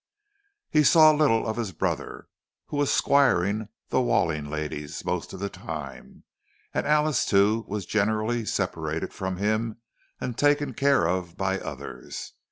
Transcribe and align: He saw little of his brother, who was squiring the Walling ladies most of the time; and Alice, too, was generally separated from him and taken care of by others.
He 0.71 0.83
saw 0.83 1.11
little 1.11 1.45
of 1.45 1.57
his 1.57 1.73
brother, 1.73 2.27
who 2.69 2.77
was 2.77 2.91
squiring 2.91 3.69
the 3.89 4.01
Walling 4.01 4.49
ladies 4.49 5.05
most 5.05 5.31
of 5.31 5.39
the 5.39 5.47
time; 5.47 6.23
and 6.73 6.87
Alice, 6.87 7.23
too, 7.23 7.65
was 7.67 7.85
generally 7.85 8.43
separated 8.43 9.13
from 9.13 9.37
him 9.37 9.77
and 10.19 10.35
taken 10.39 10.73
care 10.73 11.07
of 11.07 11.37
by 11.37 11.59
others. 11.59 12.33